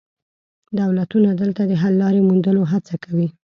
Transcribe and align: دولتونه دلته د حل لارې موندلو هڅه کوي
دولتونه 0.79 1.29
دلته 1.41 1.61
د 1.65 1.71
حل 1.81 1.93
لارې 2.01 2.21
موندلو 2.27 2.63
هڅه 2.71 2.95
کوي 3.03 3.27